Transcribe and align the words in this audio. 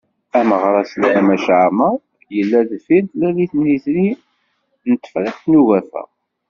Ameɣras 0.39 0.91
Laymac 1.01 1.45
Aɛmaṛ, 1.57 1.95
yellan 2.35 2.65
deffir 2.71 3.01
n 3.03 3.07
tlalit 3.11 3.53
n 3.55 3.61
Yitri 3.69 4.09
n 4.89 4.93
Tefriqt 4.95 5.43
n 5.51 5.59
Ugafa. 5.61 6.03